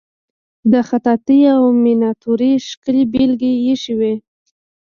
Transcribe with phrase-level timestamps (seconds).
[0.71, 4.13] د خطاطی او میناتوری ښکلې بیلګې ایښې وې.